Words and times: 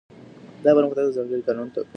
دا 0.63 0.71
پرمختګ 0.77 1.03
د 1.07 1.13
ځانګړي 1.17 1.43
قانون 1.47 1.67
پیروي 1.73 1.83
کوي. 1.83 1.87